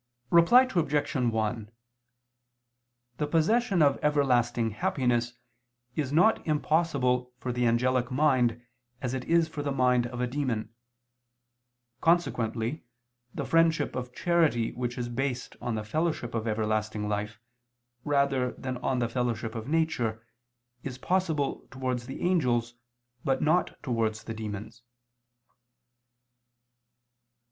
[0.31, 1.15] Reply Obj.
[1.15, 1.71] 1:
[3.17, 5.33] The possession of everlasting happiness
[5.95, 8.63] is not impossible for the angelic mind
[8.99, 10.73] as it is for the mind of a demon;
[12.01, 12.83] consequently
[13.35, 17.39] the friendship of charity which is based on the fellowship of everlasting life,
[18.03, 20.25] rather than on the fellowship of nature,
[20.81, 22.73] is possible towards the angels,
[23.23, 24.81] but not towards the demons.